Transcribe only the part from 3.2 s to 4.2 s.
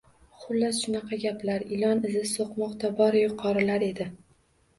yuqorilar edi.